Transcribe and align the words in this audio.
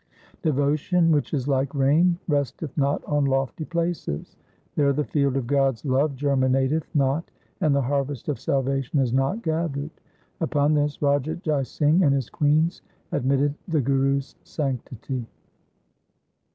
Devotion, 0.41 1.11
which 1.11 1.31
is 1.31 1.47
like 1.47 1.75
rain, 1.75 2.17
resteth 2.27 2.75
not 2.75 3.03
on 3.05 3.23
lofty 3.23 3.65
places. 3.65 4.35
There 4.75 4.93
the 4.93 5.03
field 5.03 5.37
of 5.37 5.45
God's 5.45 5.85
love 5.85 6.15
germinateth 6.15 6.87
not, 6.95 7.29
and 7.59 7.75
the 7.75 7.83
harvest 7.83 8.27
of 8.27 8.39
salvation 8.39 8.97
is 8.99 9.13
not 9.13 9.43
gathered.' 9.43 9.91
Upon 10.39 10.73
this 10.73 11.03
Raja 11.03 11.35
Jai 11.35 11.61
Singh 11.61 12.01
and 12.01 12.15
his 12.15 12.31
queens 12.31 12.81
admitted 13.11 13.53
the 13.67 13.79
Guru's 13.81 14.35
sanctity. 14.43 15.27